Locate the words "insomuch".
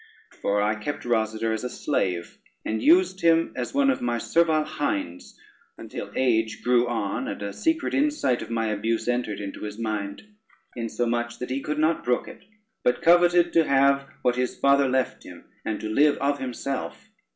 10.75-11.37